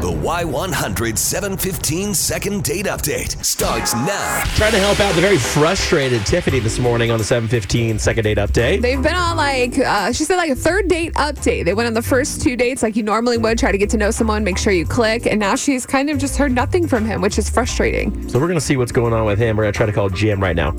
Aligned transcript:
The 0.00 0.10
Y100 0.10 1.18
715 1.18 2.14
second 2.14 2.64
date 2.64 2.86
update 2.86 3.44
starts 3.44 3.92
now. 3.92 4.42
Trying 4.54 4.72
to 4.72 4.78
help 4.78 4.98
out 4.98 5.14
the 5.14 5.20
very 5.20 5.36
frustrated 5.36 6.24
Tiffany 6.24 6.58
this 6.58 6.78
morning 6.78 7.10
on 7.10 7.18
the 7.18 7.24
715 7.24 7.98
second 7.98 8.24
date 8.24 8.38
update. 8.38 8.80
They've 8.80 9.02
been 9.02 9.14
on 9.14 9.36
like 9.36 9.78
uh, 9.78 10.10
she 10.12 10.24
said 10.24 10.36
like 10.36 10.50
a 10.50 10.54
third 10.54 10.88
date 10.88 11.12
update. 11.16 11.66
They 11.66 11.74
went 11.74 11.86
on 11.86 11.92
the 11.92 12.00
first 12.00 12.40
two 12.40 12.56
dates 12.56 12.82
like 12.82 12.96
you 12.96 13.02
normally 13.02 13.36
would, 13.36 13.58
try 13.58 13.72
to 13.72 13.78
get 13.78 13.90
to 13.90 13.98
know 13.98 14.10
someone, 14.10 14.42
make 14.42 14.56
sure 14.56 14.72
you 14.72 14.86
click, 14.86 15.26
and 15.26 15.38
now 15.38 15.54
she's 15.54 15.84
kind 15.84 16.08
of 16.08 16.16
just 16.16 16.38
heard 16.38 16.52
nothing 16.52 16.88
from 16.88 17.04
him, 17.04 17.20
which 17.20 17.36
is 17.36 17.50
frustrating. 17.50 18.26
So 18.30 18.38
we're 18.38 18.46
going 18.46 18.58
to 18.58 18.64
see 18.64 18.78
what's 18.78 18.92
going 18.92 19.12
on 19.12 19.26
with 19.26 19.38
him. 19.38 19.54
We're 19.54 19.64
going 19.64 19.74
to 19.74 19.76
try 19.76 19.84
to 19.84 19.92
call 19.92 20.08
Jim 20.08 20.42
right 20.42 20.56
now. 20.56 20.70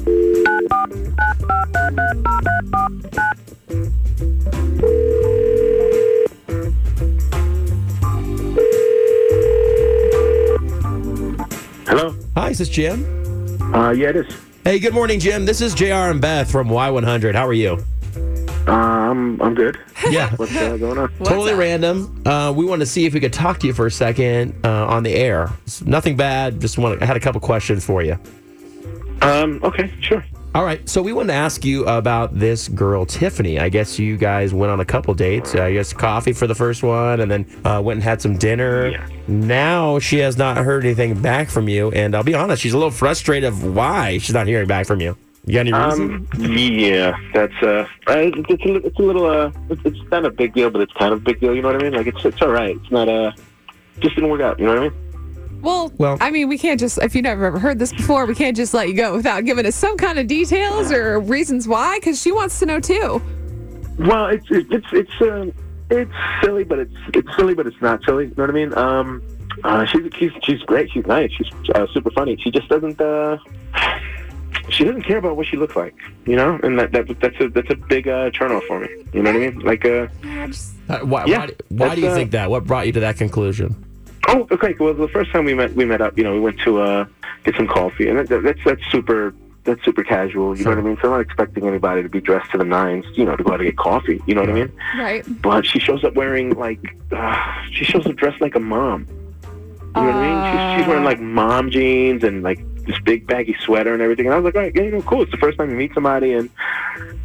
Is 12.52 12.58
this 12.58 12.70
Jim? 12.70 13.06
Uh, 13.74 13.92
yeah, 13.92 14.10
it 14.10 14.18
is. 14.18 14.38
Hey, 14.66 14.78
good 14.78 14.94
morning, 14.94 15.20
Jim. 15.22 15.46
This 15.46 15.62
is 15.62 15.74
JR 15.74 16.12
and 16.12 16.20
Beth 16.20 16.52
from 16.52 16.68
Y100. 16.68 17.34
How 17.34 17.48
are 17.48 17.54
you? 17.54 17.84
Uh, 18.68 18.72
I'm 18.72 19.42
I'm 19.42 19.56
good. 19.56 19.80
Yeah. 20.10 20.36
What's 20.36 20.56
uh, 20.56 20.78
going 20.78 20.98
on? 20.98 21.10
totally 21.20 21.54
up? 21.54 21.60
random. 21.60 22.24
Uh, 22.26 22.52
we 22.56 22.66
wanted 22.66 22.86
to 22.86 22.92
see 22.92 23.06
if 23.06 23.14
we 23.14 23.20
could 23.20 23.32
talk 23.32 23.60
to 23.60 23.68
you 23.68 23.74
for 23.74 23.86
a 23.86 23.92
second 23.92 24.54
uh, 24.66 24.88
on 24.88 25.04
the 25.04 25.14
air. 25.14 25.50
It's 25.64 25.84
nothing 25.84 26.18
bad. 26.18 26.60
Just 26.60 26.78
want 26.80 27.02
I 27.02 27.06
had 27.06 27.16
a 27.16 27.20
couple 27.20 27.40
questions 27.40 27.86
for 27.86 28.02
you. 28.02 28.18
Um, 29.22 29.62
okay, 29.64 29.94
sure. 30.02 30.26
All 30.54 30.66
right. 30.66 30.88
So 30.90 31.02
we 31.02 31.14
wanted 31.14 31.28
to 31.28 31.34
ask 31.34 31.64
you 31.64 31.86
about 31.86 32.38
this 32.38 32.68
girl, 32.68 33.06
Tiffany. 33.06 33.58
I 33.58 33.70
guess 33.70 33.98
you 33.98 34.18
guys 34.18 34.54
went 34.54 34.70
on 34.70 34.82
a 34.82 34.86
couple 34.86 35.14
dates. 35.14 35.56
I 35.56 35.72
guess 35.72 35.94
coffee 35.94 36.34
for 36.34 36.46
the 36.46 36.56
first 36.56 36.84
one, 36.84 37.22
and 37.22 37.32
then 37.32 37.46
uh, 37.64 37.82
went 37.82 37.98
and 37.98 38.04
had 38.04 38.22
some 38.22 38.38
dinner. 38.38 38.90
Yeah. 38.90 39.08
Now 39.30 40.00
she 40.00 40.18
has 40.18 40.38
not 40.38 40.58
heard 40.58 40.84
anything 40.84 41.22
back 41.22 41.50
from 41.50 41.70
you, 41.70 41.92
and 41.92 42.14
I'll 42.14 42.24
be 42.24 42.36
honest, 42.36 42.62
she's 42.62 42.74
a 42.74 42.78
little 42.78 42.92
frustrated 42.92 43.48
of 43.48 43.64
why 43.76 44.18
she's 44.18 44.34
not 44.34 44.46
hearing 44.46 44.68
back 44.68 44.88
from 44.88 45.00
you. 45.00 45.16
You 45.46 45.54
got 45.54 45.60
any 45.62 45.74
reason? 45.74 46.28
Um, 46.34 46.52
yeah, 46.54 47.18
that's 47.34 47.54
uh, 47.64 47.88
uh, 48.08 48.14
it's, 48.18 48.66
a, 48.66 48.76
it's 48.76 49.00
a 49.00 49.02
little 49.02 49.26
uh, 49.26 49.52
it's, 49.70 49.82
it's 49.86 50.12
not 50.12 50.26
a 50.26 50.32
big 50.32 50.54
deal, 50.54 50.70
but 50.70 50.82
it's 50.82 50.94
kind 50.94 51.14
of 51.14 51.20
a 51.20 51.24
big 51.24 51.40
deal. 51.40 51.56
You 51.56 51.62
know 51.62 51.70
what 51.70 51.78
I 51.78 51.84
mean? 51.84 51.94
Like 51.94 52.08
it's 52.08 52.24
it's 52.26 52.42
all 52.42 52.52
right. 52.52 52.76
It's 52.76 52.92
not 52.92 53.08
uh, 53.08 53.32
just 54.02 54.16
didn't 54.16 54.30
work 54.30 54.42
out. 54.42 54.60
You 54.60 54.66
know 54.66 54.76
what 54.76 54.84
I 54.84 54.90
mean? 54.90 55.11
Well, 55.62 55.92
Well- 55.98 56.18
I 56.22 56.32
mean, 56.32 56.48
we 56.50 56.58
can't 56.58 56.80
just 56.80 56.98
if 57.00 57.16
you've 57.16 57.24
never 57.24 57.46
ever 57.46 57.60
heard 57.60 57.80
this 57.80 57.92
before, 57.94 58.26
we 58.26 58.36
can't 58.36 58.56
just 58.56 58.74
let 58.74 58.88
you 58.88 58.94
go 58.96 59.16
without 59.16 59.46
giving 59.46 59.66
us 59.66 59.76
some 59.76 59.98
kind 59.98 60.20
of 60.20 60.28
details 60.28 60.92
or 60.92 61.20
reasons 61.20 61.68
why, 61.68 61.98
because 62.00 62.22
she 62.22 62.32
wants 62.32 62.60
to 62.60 62.66
know 62.66 62.80
too. 62.80 63.22
Well, 64.00 64.28
it's 64.28 64.46
it's 64.50 64.88
it's 64.92 65.22
uh, 65.22 65.52
it's 65.90 66.12
silly, 66.42 66.64
but 66.64 66.80
it's 66.80 66.96
it's 67.14 67.36
silly, 67.36 67.54
but 67.54 67.68
it's 67.68 67.82
not 67.82 68.04
silly. 68.06 68.26
You 68.26 68.34
know 68.38 68.44
what 68.44 68.50
I 68.50 68.54
mean? 68.54 68.74
Um, 68.78 69.22
uh, 69.64 69.86
she's 69.86 70.02
she's 70.18 70.32
she's 70.44 70.62
great. 70.62 70.90
She's 70.92 71.06
nice. 71.06 71.32
She's 71.32 71.48
uh, 71.76 71.86
super 71.94 72.10
funny. 72.12 72.38
She 72.42 72.50
just 72.52 72.68
doesn't. 72.70 73.00
Uh, 73.00 73.38
she 74.70 74.84
doesn't 74.86 75.04
care 75.04 75.18
about 75.18 75.36
what 75.36 75.48
she 75.48 75.58
looks 75.58 75.76
like, 75.76 75.96
you 76.26 76.36
know, 76.36 76.60
and 76.64 76.80
that, 76.80 76.92
that 76.94 77.20
that's 77.20 77.40
a 77.42 77.50
that's 77.50 77.70
a 77.70 77.76
big 77.76 78.08
uh, 78.08 78.30
turnoff 78.32 78.66
for 78.68 78.80
me. 78.80 78.88
You 79.14 79.22
know 79.24 79.32
what 79.34 79.42
I 79.42 79.50
mean? 79.50 79.60
Like, 79.60 79.86
uh, 79.86 80.08
Uh, 80.90 81.00
why 81.06 81.26
yeah, 81.26 81.48
why, 81.70 81.88
why 81.88 81.96
do 81.96 82.02
you 82.02 82.08
uh, 82.08 82.16
think 82.16 82.32
that? 82.32 82.50
What 82.50 82.66
brought 82.66 82.86
you 82.88 82.94
to 82.94 83.00
that 83.02 83.18
conclusion? 83.18 83.76
Oh, 84.32 84.48
okay. 84.52 84.76
Well, 84.80 84.94
the 84.94 85.08
first 85.08 85.32
time 85.32 85.46
we 85.46 85.54
met, 85.54 85.74
we 85.74 85.86
met 85.86 86.02
up. 86.02 86.18
You 86.18 86.24
know, 86.24 86.34
we 86.34 86.40
went 86.40 86.60
to 86.62 86.82
uh, 86.82 87.06
get 87.44 87.56
some 87.56 87.68
coffee, 87.68 88.08
and 88.08 88.20
that, 88.20 88.44
that's 88.44 88.60
that's 88.64 88.82
super 88.92 89.34
that's 89.64 89.84
super 89.84 90.04
casual. 90.04 90.58
You 90.58 90.66
know 90.66 90.72
what 90.72 90.80
I 90.80 90.82
mean? 90.82 90.98
So 91.02 91.08
I'm 91.08 91.12
not 91.12 91.22
expecting 91.22 91.68
anybody 91.68 92.02
to 92.04 92.10
be 92.10 92.22
dressed 92.22 92.52
to 92.52 92.58
the 92.58 92.64
nines, 92.64 93.06
you 93.14 93.26
know, 93.26 93.36
to 93.36 93.44
go 93.44 93.54
out 93.54 93.60
and 93.60 93.68
get 93.68 93.78
coffee. 93.78 94.22
You 94.26 94.36
know 94.36 94.42
what 94.42 94.50
I 94.50 94.54
mean? 94.54 94.72
Right. 94.98 95.42
But 95.42 95.66
she 95.66 95.80
shows 95.80 96.04
up 96.04 96.16
wearing 96.16 96.52
like 96.52 96.80
uh, 97.12 97.64
she 97.72 97.86
shows 97.86 98.06
up 98.06 98.16
dressed 98.16 98.42
like 98.42 98.56
a 98.56 98.60
mom. 98.60 99.08
You 99.96 100.02
know 100.02 100.08
what 100.08 100.16
I 100.16 100.28
mean? 100.28 100.78
She's, 100.78 100.82
she's 100.82 100.88
wearing 100.88 101.04
like 101.04 101.20
mom 101.20 101.70
jeans 101.70 102.24
and 102.24 102.44
like 102.44 102.60
this 102.86 103.00
big 103.00 103.28
baggy 103.28 103.56
sweater 103.60 103.94
and 103.94 104.02
everything. 104.02 104.26
And 104.26 104.34
I 104.34 104.38
was 104.38 104.46
like, 104.46 104.56
all 104.56 104.62
right, 104.62 104.76
yeah, 104.76 104.84
you 104.84 104.92
know, 104.92 105.02
cool. 105.02 105.22
It's 105.22 105.32
the 105.32 105.38
first 105.38 105.58
time 105.58 105.70
you 105.70 105.76
meet 105.76 105.94
somebody, 105.94 106.34
and 106.34 106.50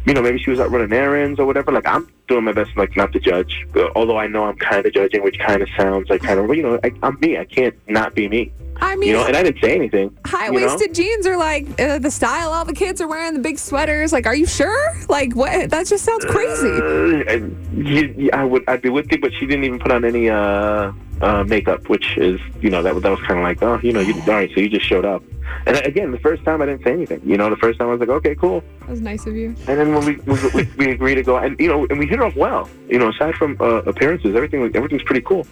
you 0.05 0.13
know, 0.13 0.21
maybe 0.21 0.39
she 0.39 0.49
was 0.49 0.59
out 0.59 0.71
running 0.71 0.93
errands 0.93 1.39
or 1.39 1.45
whatever. 1.45 1.71
Like 1.71 1.87
I'm 1.87 2.07
doing 2.27 2.43
my 2.43 2.51
best, 2.53 2.71
like 2.77 2.95
not 2.97 3.11
to 3.13 3.19
judge, 3.19 3.65
although 3.95 4.17
I 4.17 4.27
know 4.27 4.45
I'm 4.45 4.57
kind 4.57 4.85
of 4.85 4.93
judging, 4.93 5.23
which 5.23 5.37
kind 5.39 5.61
of 5.61 5.69
sounds 5.77 6.09
like 6.09 6.21
kind 6.21 6.39
of, 6.39 6.53
you 6.55 6.63
know, 6.63 6.79
I, 6.83 6.91
I'm 7.03 7.17
me. 7.19 7.37
I 7.37 7.45
can't 7.45 7.75
not 7.89 8.15
be 8.15 8.27
me. 8.27 8.51
I 8.79 8.95
mean, 8.95 9.09
You 9.09 9.15
know, 9.15 9.25
and 9.25 9.35
I 9.35 9.41
didn't 9.41 9.59
say 9.59 9.73
anything. 9.73 10.15
high 10.25 10.47
you 10.51 10.59
know? 10.59 10.67
waisted 10.67 10.93
jeans 10.93 11.25
are 11.25 11.35
like 11.37 11.67
uh, 11.81 11.97
the 11.97 12.11
style 12.11 12.51
all 12.51 12.63
the 12.63 12.73
kids 12.73 13.01
are 13.01 13.07
wearing, 13.07 13.33
the 13.33 13.39
big 13.39 13.57
sweaters. 13.57 14.13
Like, 14.13 14.27
are 14.27 14.35
you 14.35 14.45
sure? 14.45 14.93
Like, 15.09 15.35
what? 15.35 15.71
That 15.71 15.87
just 15.87 16.05
sounds 16.05 16.25
crazy. 16.25 16.69
Uh, 16.69 17.47
you- 17.75 18.29
I 18.33 18.43
would, 18.43 18.63
I'd 18.67 18.81
be 18.83 18.89
with 18.89 19.11
you, 19.11 19.17
but 19.19 19.31
she 19.33 19.45
didn't 19.47 19.63
even 19.63 19.79
put 19.79 19.91
on 19.91 20.05
any 20.05 20.29
uh, 20.29 20.91
uh, 21.21 21.43
makeup, 21.43 21.89
which 21.89 22.17
is, 22.17 22.39
you 22.61 22.69
know, 22.69 22.81
that 22.83 22.93
that 23.01 23.09
was 23.09 23.19
kind 23.21 23.39
of 23.39 23.43
like, 23.43 23.61
oh, 23.63 23.79
you 23.83 23.91
know, 23.93 23.99
you, 23.99 24.13
all 24.13 24.27
right, 24.27 24.49
so 24.53 24.59
you 24.61 24.69
just 24.69 24.85
showed 24.85 25.05
up. 25.05 25.23
And 25.65 25.77
again, 25.77 26.11
the 26.11 26.19
first 26.19 26.43
time 26.43 26.61
I 26.61 26.65
didn't 26.65 26.83
say 26.83 26.91
anything. 26.91 27.21
You 27.25 27.37
know, 27.37 27.49
the 27.49 27.55
first 27.57 27.79
time 27.79 27.87
I 27.87 27.91
was 27.91 27.99
like, 27.99 28.09
okay, 28.09 28.35
cool. 28.35 28.63
That 28.81 28.89
was 28.89 29.01
nice 29.01 29.25
of 29.25 29.35
you. 29.35 29.49
And 29.67 29.79
then 29.79 29.93
when 29.95 30.05
we 30.05 30.15
we, 30.31 30.37
we, 30.53 30.69
we 30.77 30.91
agreed 30.91 31.15
to 31.15 31.23
go, 31.23 31.37
and 31.37 31.57
you 31.59 31.67
know, 31.67 31.87
and 31.89 31.97
we 31.99 32.05
hit 32.05 32.19
it 32.19 32.21
off 32.21 32.35
well. 32.35 32.69
You 32.89 32.99
know, 32.99 33.09
aside 33.09 33.35
from 33.35 33.57
uh, 33.59 33.81
appearances, 33.91 34.35
everything 34.35 34.61
was- 34.61 34.71
everything's 34.75 35.03
pretty 35.03 35.21
cool. 35.21 35.47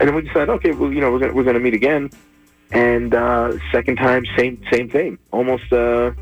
And 0.00 0.08
then 0.08 0.14
we 0.14 0.22
decided, 0.22 0.48
okay, 0.50 0.72
well, 0.72 0.92
you 0.92 1.00
know, 1.00 1.10
we're 1.12 1.18
gonna 1.20 1.32
we're 1.34 1.44
gonna 1.44 1.60
meet 1.60 1.74
again. 1.74 2.10
And 2.72 3.14
uh, 3.14 3.52
second 3.70 3.96
time, 3.96 4.24
same 4.36 4.60
same 4.72 4.88
thing, 4.90 5.18
almost 5.30 5.72
uh, 5.72 6.12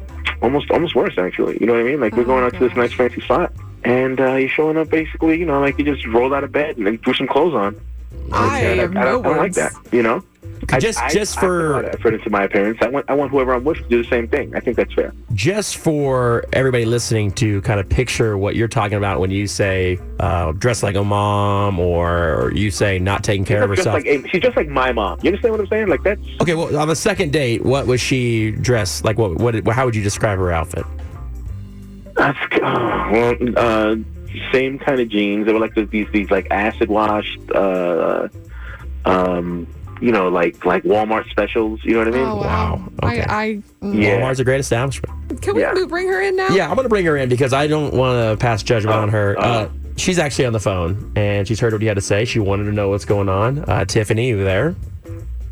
almost 0.43 0.71
almost 0.71 0.95
worse 0.95 1.16
actually. 1.16 1.56
You 1.61 1.66
know 1.66 1.72
what 1.72 1.81
I 1.81 1.84
mean? 1.84 2.01
Like 2.01 2.15
we're 2.16 2.22
Oh, 2.22 2.27
going 2.27 2.45
out 2.45 2.53
to 2.55 2.59
this 2.69 2.77
nice 2.77 2.93
fancy 2.93 3.21
spot, 3.22 3.53
and 3.84 4.21
uh, 4.21 4.34
you're 4.34 4.49
showing 4.51 4.77
up 4.77 4.91
basically, 4.91 5.39
you 5.39 5.47
know, 5.47 5.61
like 5.61 5.78
you 5.78 5.84
just 5.84 6.06
rolled 6.06 6.34
out 6.34 6.45
of 6.45 6.53
bed 6.53 6.77
and 6.77 6.87
then 6.87 6.99
threw 6.99 7.15
some 7.15 7.27
clothes 7.27 7.55
on. 7.55 7.81
I 8.33 8.61
And 8.61 8.81
have 8.81 8.97
I, 8.97 9.05
don't, 9.05 9.25
I 9.27 9.29
don't 9.29 9.37
like 9.39 9.53
that. 9.55 9.73
You 9.93 10.03
know. 10.03 10.23
Just- 10.79 10.99
I, 10.99 11.11
just 11.11 11.37
I 11.37 11.41
for- 11.41 11.83
lot 11.83 12.07
into 12.15 12.31
my 12.31 12.45
appearance. 12.45 12.79
I 12.81 12.89
want 12.89 13.05
I 13.09 13.13
want 13.15 13.31
whoever 13.31 13.53
I'm 13.55 13.65
with 13.65 13.77
to 13.79 13.83
do 13.85 14.03
the 14.03 14.09
same 14.09 14.27
thing. 14.29 14.55
I 14.57 14.61
think 14.61 14.79
that's 14.79 14.93
fair. 14.95 15.13
Just 15.35 15.77
for 15.77 16.45
everybody 16.55 16.87
listening 16.87 17.33
to 17.33 17.61
kind 17.63 17.79
of 17.79 17.87
picture 17.89 18.39
what 18.39 18.57
you're 18.57 18.67
talking 18.69 18.97
about 18.97 19.21
when 19.21 19.31
you 19.31 19.47
say 19.47 19.99
uh, 20.21 20.53
dress 20.53 20.83
like 20.83 20.95
a 20.97 21.05
mom 21.05 21.79
or 21.79 22.51
you 22.55 22.71
say 22.71 22.99
not 22.99 23.23
taking 23.23 23.45
care 23.45 23.63
of 23.63 23.69
She's 23.71 23.85
just 23.85 23.89
herself. 23.95 24.07
like 24.25 24.31
she's 24.31 24.41
just 24.43 24.57
like 24.57 24.69
my 24.69 24.91
mom. 24.91 25.19
You 25.23 25.29
understand 25.29 25.53
what 25.53 25.61
I'm 25.61 25.67
saying? 25.67 25.89
Like 25.89 26.03
that's 26.03 26.21
okay, 26.41 26.55
well, 26.55 26.75
on 26.79 26.89
the 26.89 26.97
second 26.97 27.33
date, 27.33 27.63
what 27.63 27.87
was 27.87 28.01
she 28.01 28.53
dressed 28.53 29.05
like? 29.05 29.19
What? 29.19 29.37
What? 29.39 29.67
How 29.69 29.85
would 29.85 29.95
you 29.95 30.03
describe 30.03 30.39
her 30.39 30.51
outfit? 30.51 30.87
That's 32.15 32.39
oh, 32.63 33.11
well, 33.13 33.35
uh, 33.57 33.97
same 34.53 34.78
kind 34.78 35.00
of 35.00 35.09
jeans. 35.09 35.47
They 35.47 35.53
were 35.53 35.61
like 35.61 35.75
these 35.75 36.09
these 36.12 36.31
like 36.31 36.47
acid 36.50 36.89
washed, 36.89 37.39
uh, 37.55 38.28
um, 39.05 39.67
you 40.00 40.12
know, 40.12 40.28
like 40.28 40.65
like 40.65 40.83
Walmart 40.84 41.28
specials. 41.31 41.81
You 41.84 41.93
know 41.95 41.99
what 42.00 42.09
I 42.09 42.11
mean? 42.12 42.21
Oh, 42.27 42.37
wow. 42.37 42.77
Wow, 43.03 43.11
okay. 43.11 43.22
I, 43.22 43.43
I 43.45 43.62
mm. 43.83 44.03
Yeah. 44.03 44.21
Walmart's 44.21 44.41
a 44.41 44.45
great 44.45 44.61
establishment. 44.61 45.41
can 45.43 45.55
we 45.55 45.62
Yeah. 45.62 45.75
bring 45.89 46.09
her 46.09 46.21
in 46.21 46.37
now? 46.37 46.49
Yeah, 46.49 46.69
I'm 46.69 46.77
gonna 46.77 46.89
bring 46.89 47.05
her 47.06 47.17
in 47.17 47.28
because 47.28 47.53
I 47.53 47.67
don't 47.67 47.95
want 47.95 48.39
to 48.39 48.43
pass 48.43 48.62
judgment 48.62 48.97
Oh, 48.97 49.00
on 49.03 49.09
her. 49.11 49.37
oh. 49.39 49.43
Uh, 49.43 49.69
she's 49.97 50.19
actually 50.19 50.47
on 50.47 50.53
the 50.53 50.61
phone 50.61 51.12
and 51.16 51.47
she's 51.47 51.61
heard 51.61 51.72
what 51.72 51.81
you 51.83 51.89
had 51.89 51.95
to 51.95 52.01
say. 52.01 52.25
She 52.25 52.41
wanted 52.41 52.65
to 52.65 52.72
know 52.72 52.89
what's 52.89 53.05
going 53.05 53.28
on. 53.28 53.61
Uh, 53.69 53.84
Tiffany, 53.84 54.28
you 54.28 54.43
there? 54.43 54.75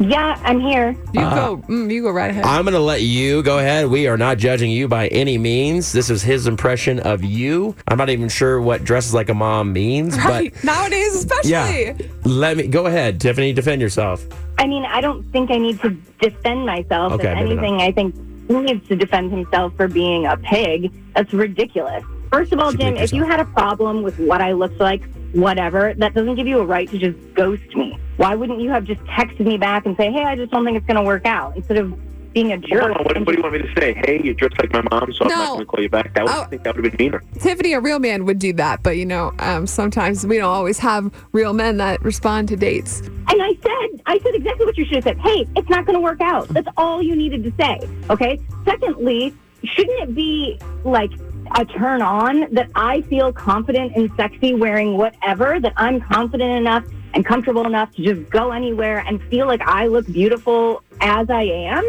Yeah, 0.09 0.41
I'm 0.43 0.59
here. 0.59 0.97
You 1.13 1.21
go. 1.21 1.63
Mm, 1.69 1.93
you 1.93 2.03
go 2.03 2.11
right 2.11 2.31
ahead. 2.31 2.45
I'm 2.45 2.65
going 2.65 2.75
to 2.75 2.81
let 2.81 3.03
you 3.03 3.43
go 3.43 3.59
ahead. 3.59 3.87
We 3.89 4.09
are 4.09 4.17
not 4.17 4.39
judging 4.39 4.71
you 4.71 4.89
by 4.89 5.09
any 5.09 5.39
means. 5.39 5.93
This 5.93 6.11
is 6.11 6.23
his 6.23 6.47
impression 6.47 6.99
of 7.01 7.23
you. 7.23 7.77
I'm 7.89 7.99
not 7.99 8.11
even 8.11 8.29
sure 8.29 8.61
what 8.61 8.85
dresses 8.85 9.15
like 9.15 9.29
a 9.29 9.35
mom 9.35 9.73
means, 9.73 10.17
right 10.19 10.53
nowadays, 10.65 11.15
especially. 11.15 11.51
yeah. 11.51 11.97
Let 12.25 12.57
me 12.57 12.67
go 12.67 12.87
ahead, 12.87 13.21
Tiffany, 13.21 13.53
defend 13.53 13.81
yourself. 13.81 14.27
I 14.59 14.67
mean, 14.67 14.85
I 14.85 15.01
don't 15.01 15.23
think 15.33 15.51
I 15.51 15.59
need 15.59 15.81
to 15.83 15.91
defend 16.21 16.67
myself. 16.67 17.13
Okay, 17.13 17.29
if 17.31 17.35
maybe 17.37 17.53
anything, 17.53 17.81
I 17.81 17.93
think 17.93 18.15
he 18.49 18.59
needs 18.59 18.87
to 18.89 18.97
defend 18.97 19.31
himself 19.31 19.75
for 19.77 19.89
being 19.89 20.27
a 20.27 20.37
pig. 20.37 20.93
That's 21.15 21.33
ridiculous. 21.33 22.03
First 22.33 22.53
of 22.53 22.59
all, 22.61 22.71
Should 22.71 22.81
Jim, 22.81 22.95
bleep 22.95 23.03
if 23.03 23.13
you 23.13 23.25
had 23.25 23.41
a 23.41 23.45
problem 23.45 24.03
with 24.03 24.19
what 24.19 24.41
I 24.41 24.53
looked 24.53 24.81
like, 24.81 25.03
whatever, 25.33 25.95
that 25.95 26.15
doesn't 26.15 26.35
give 26.37 26.47
you 26.47 26.59
a 26.61 26.65
right 26.65 26.89
to 26.91 26.99
just 26.99 27.19
ghost 27.35 27.63
me. 27.75 27.99
Why 28.17 28.35
wouldn't 28.35 28.61
you 28.61 28.71
have 28.71 28.85
just 28.85 29.01
texted 29.05 29.41
me 29.47 29.57
back 29.57 29.87
and 29.87 29.97
say, 29.97 30.11
hey, 30.13 30.25
I 30.25 30.37
just 30.37 30.53
don't 30.53 30.65
think 30.65 30.77
it's 30.77 30.87
going 30.87 30.97
to 30.99 31.03
work 31.03 31.27
out, 31.27 31.57
instead 31.57 31.79
of 31.79 31.95
being 32.33 32.53
a 32.53 32.57
Hold 32.57 32.65
jerk? 32.69 32.83
on, 32.85 32.91
what, 33.05 33.17
what 33.19 33.27
do 33.27 33.33
you 33.35 33.43
want 33.43 33.55
me 33.55 33.63
to 33.63 33.81
say? 33.81 33.95
Hey, 34.07 34.21
you 34.23 34.33
dressed 34.35 34.59
like 34.59 34.73
my 34.73 34.83
mom, 34.91 35.13
so 35.13 35.25
I'm 35.25 35.29
not 35.31 35.47
going 35.49 35.61
to 35.61 35.67
call 35.67 35.83
you 35.83 35.89
back. 35.91 36.15
That 36.15 36.25
would, 36.25 36.33
Oh. 36.33 36.43
I 36.43 36.47
think 36.47 36.63
that 36.63 36.77
would 36.77 36.85
have 36.85 36.97
been 36.97 37.07
meaner. 37.07 37.23
Tiffany, 37.41 37.73
a 37.75 37.81
real 37.81 37.99
man 37.99 38.25
would 38.25 38.39
do 38.39 38.53
that, 38.55 38.83
but 38.83 38.97
you 38.97 39.05
know, 39.07 39.33
um, 39.39 39.67
sometimes 39.67 40.27
we 40.27 40.37
don't 40.39 40.49
always 40.51 40.79
have 40.79 41.11
real 41.33 41.53
men 41.53 41.77
that 41.79 42.03
respond 42.03 42.49
to 42.49 42.57
dates. 42.57 43.01
And 43.01 43.43
I 43.43 43.53
said, 43.63 44.03
I 44.07 44.19
said 44.23 44.35
exactly 44.35 44.67
what 44.67 44.77
you 44.79 44.85
should 44.85 44.97
have 44.97 45.05
said. 45.05 45.19
Hey, 45.19 45.47
it's 45.57 45.69
not 45.69 45.85
going 45.87 45.95
to 45.95 46.01
work 46.01 46.21
out. 46.21 46.49
That's 46.49 46.69
all 46.77 47.03
you 47.03 47.17
needed 47.17 47.43
to 47.45 47.53
say. 47.59 47.81
Okay. 48.11 48.39
Secondly, 48.65 49.35
shouldn't 49.65 50.01
it 50.09 50.15
be 50.15 50.59
like 50.85 51.11
a 51.55 51.65
turn 51.65 52.03
on 52.03 52.53
that 52.55 52.71
I 52.75 53.03
feel 53.03 53.33
confident 53.33 53.95
and 53.97 54.11
sexy 54.17 54.55
wearing 54.55 54.97
whatever, 54.97 55.61
that 55.61 55.73
I'm 55.77 56.01
confident 56.01 56.51
enough 56.51 56.85
and 57.15 57.25
comfortable 57.25 57.67
enough 57.67 57.95
to 57.97 58.03
just 58.03 58.31
go 58.31 58.53
anywhere 58.53 59.05
and 59.07 59.23
feel 59.25 59.47
like 59.47 59.61
I 59.63 59.87
look 59.87 60.07
beautiful 60.07 60.83
as 61.01 61.29
I 61.31 61.43
am? 61.43 61.85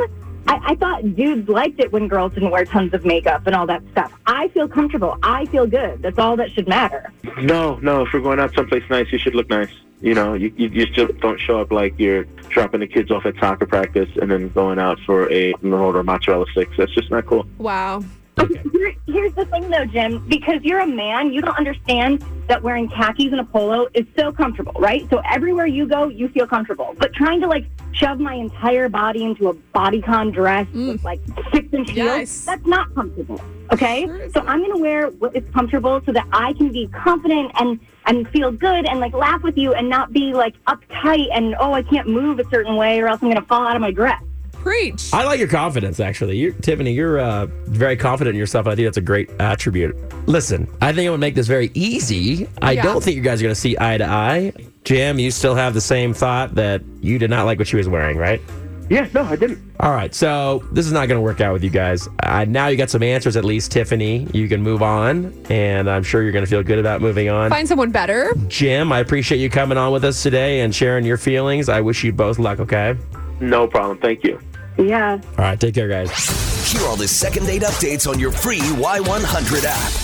I, 0.48 0.60
I 0.72 0.76
thought 0.76 1.16
dudes 1.16 1.48
liked 1.48 1.80
it 1.80 1.92
when 1.92 2.08
girls 2.08 2.34
didn't 2.34 2.52
wear 2.52 2.66
tons 2.66 2.94
of 2.94 3.06
makeup 3.06 3.48
and 3.48 3.56
all 3.56 3.66
that 3.68 3.82
stuff. 3.92 4.12
I 4.26 4.50
feel 4.50 4.68
comfortable. 4.68 5.18
I 5.24 5.46
feel 5.46 5.66
good. 5.66 6.02
That's 6.02 6.20
all 6.20 6.36
that 6.38 6.52
should 6.52 6.68
matter. 6.68 7.12
No, 7.42 7.78
no. 7.78 8.06
If 8.06 8.14
we're 8.14 8.20
going 8.20 8.40
out 8.40 8.54
someplace 8.54 8.84
nice, 8.90 9.12
you 9.12 9.18
should 9.18 9.36
look 9.36 9.50
nice. 9.50 9.72
You 10.02 10.14
know, 10.14 10.34
you, 10.34 10.54
you 10.58 10.68
just 10.70 11.18
don't 11.22 11.40
show 11.40 11.62
up 11.62 11.72
like 11.72 11.98
you're 11.98 12.26
dropping 12.50 12.82
the 12.82 12.88
kids 12.88 13.10
off 13.10 13.26
at 13.26 13.36
soccer 13.40 13.66
practice 13.66 14.10
and 14.22 14.30
then 14.30 14.50
going 14.50 14.78
out 14.78 15.00
for 15.06 15.32
a 15.32 15.54
an 15.62 15.72
order 15.72 16.04
mozzarella 16.04 16.46
sticks. 16.52 16.76
That's 16.78 16.94
just 16.94 17.10
not 17.10 17.26
cool. 17.26 17.48
Wow. 17.58 18.04
Here- 18.38 18.96
Here's 19.06 19.34
the 19.34 19.46
thing, 19.46 19.70
though, 19.70 19.86
Jim. 19.86 20.26
Because 20.28 20.64
you're 20.64 20.80
a 20.80 20.88
man, 20.88 21.32
you 21.32 21.42
don't 21.42 21.58
understand 21.58 22.24
that 22.48 22.64
wearing 22.64 22.90
khakis 22.90 23.32
and 23.32 23.40
a 23.40 23.44
polo 23.44 23.88
is 23.94 24.06
so 24.18 24.32
comfortable, 24.32 24.74
right? 24.80 25.08
So 25.10 25.22
everywhere 25.30 25.68
you 25.68 25.88
go, 25.88 26.08
you 26.08 26.30
feel 26.30 26.48
comfortable. 26.48 26.96
But 26.98 27.14
trying 27.14 27.42
to 27.42 27.48
like 27.48 27.66
shove 27.92 28.20
my 28.20 28.34
entire 28.34 28.90
body 28.90 29.24
into 29.24 29.50
a 29.50 29.54
bodycon 29.54 30.34
dress 30.34 30.68
mm. 30.68 30.94
with 30.94 31.04
like 31.04 31.20
six 31.54 31.72
inch 31.74 31.92
heels, 31.92 32.06
Yes. 32.08 32.46
that's 32.46 32.66
not 32.66 32.94
comfortable. 32.96 33.40
Okay, 33.72 34.06
Sure 34.06 34.30
so 34.32 34.42
I'm 34.42 34.62
gonna 34.62 34.78
wear 34.78 35.10
what 35.10 35.36
is 35.36 35.44
comfortable 35.54 36.02
so 36.06 36.12
that 36.12 36.28
I 36.32 36.54
can 36.54 36.72
be 36.72 36.88
confident 36.88 37.52
and 37.60 37.80
and 38.06 38.28
feel 38.30 38.52
good 38.52 38.86
and 38.88 39.00
like 39.00 39.14
laugh 39.14 39.42
with 39.44 39.58
you 39.58 39.74
and 39.74 39.90
not 39.90 40.12
be 40.12 40.34
like 40.34 40.56
uptight 40.66 41.28
and 41.34 41.56
oh 41.60 41.74
I 41.74 41.82
can't 41.84 42.08
move 42.08 42.40
a 42.40 42.44
certain 42.50 42.76
way 42.76 43.00
or 43.00 43.08
else 43.08 43.22
I'm 43.22 43.30
gonna 43.30 43.46
fall 43.46 43.66
out 43.66 43.76
of 43.76 43.82
my 43.82 43.92
dress. 43.92 44.22
Preach. 44.64 45.10
I 45.14 45.26
like 45.26 45.40
your 45.40 45.48
confidence, 45.50 46.00
actually. 46.00 46.38
You're, 46.38 46.54
Tiffany, 46.54 46.94
you're 46.94 47.20
uh, 47.20 47.48
very 47.66 47.98
confident 47.98 48.34
in 48.36 48.40
yourself. 48.40 48.66
I 48.66 48.76
think 48.76 48.86
that's 48.88 48.98
a 48.98 49.02
great 49.02 49.30
attribute. 49.40 49.96
Listen, 50.28 50.68
I 50.82 50.94
think 50.94 51.06
it 51.06 51.10
would 51.10 51.20
make 51.20 51.36
this 51.36 51.48
very 51.48 51.70
easy. 51.74 52.48
I 52.62 52.72
Yeah. 52.72 52.84
don't 52.84 53.04
think 53.04 53.18
you 53.18 53.22
guys 53.22 53.42
are 53.42 53.44
going 53.44 53.54
to 53.56 53.60
see 53.60 53.76
eye 53.80 53.98
to 53.98 54.06
eye. 54.06 54.54
Jim, 54.86 55.20
you 55.20 55.32
still 55.32 55.56
have 55.56 55.74
the 55.74 55.82
same 55.82 56.14
thought 56.14 56.56
that 56.56 56.82
you 57.02 57.20
did 57.20 57.30
not 57.30 57.46
like 57.46 57.60
what 57.60 57.68
she 57.68 57.76
was 57.76 57.90
wearing, 57.90 58.18
right? 58.18 58.42
Yeah, 58.90 59.08
no, 59.14 59.24
I 59.24 59.36
didn't. 59.38 59.60
All 59.80 59.92
right, 59.92 60.14
so 60.14 60.64
this 60.72 60.86
is 60.86 60.92
not 60.92 61.08
going 61.08 61.18
to 61.18 61.22
work 61.22 61.42
out 61.42 61.52
with 61.54 61.64
you 61.64 61.70
guys. 61.70 62.08
Uh, 62.22 62.46
now 62.48 62.68
you 62.68 62.76
got 62.78 62.90
some 62.90 63.02
answers, 63.04 63.36
at 63.38 63.44
least, 63.46 63.72
Tiffany. 63.72 64.28
You 64.34 64.48
can 64.50 64.62
move 64.62 64.82
on, 64.84 65.34
and 65.50 65.90
I'm 65.90 66.04
sure 66.04 66.22
you're 66.22 66.32
going 66.34 66.46
to 66.46 66.50
feel 66.50 66.64
good 66.64 66.80
about 66.80 67.02
moving 67.02 67.30
on. 67.30 67.50
Find 67.50 67.68
someone 67.68 67.92
better. 67.92 68.34
Jim, 68.50 68.92
I 68.92 69.00
appreciate 69.00 69.40
you 69.40 69.50
coming 69.50 69.78
on 69.78 69.92
with 69.94 70.04
us 70.04 70.22
today 70.22 70.62
and 70.62 70.74
sharing 70.76 71.06
your 71.06 71.18
feelings. 71.18 71.70
I 71.70 71.82
wish 71.82 72.04
you 72.04 72.12
both 72.14 72.40
luck, 72.40 72.60
okay? 72.60 72.96
No 73.40 73.68
problem. 73.68 73.98
Thank 73.98 74.24
you. 74.24 74.40
Yeah. 74.78 75.22
All 75.38 75.38
right, 75.38 75.60
take 75.60 75.76
care, 75.76 75.88
guys. 75.88 76.72
Hear 76.72 76.88
all 76.88 76.96
the 76.96 77.08
second 77.08 77.46
date 77.46 77.62
updates 77.62 78.10
on 78.10 78.20
your 78.20 78.32
free 78.32 78.60
Y100 78.60 79.64
app. 79.66 80.03